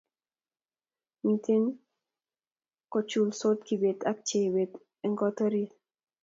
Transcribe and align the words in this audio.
Miten 1.25 1.63
kochulsot 2.91 3.59
Kibet 3.67 3.99
ago 4.11 4.21
Chebet 4.27 4.71
eng 5.03 5.15
koot 5.19 5.37
orit 5.45 5.71